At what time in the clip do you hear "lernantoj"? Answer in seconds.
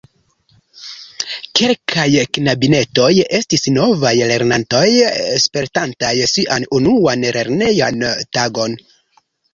4.31-4.83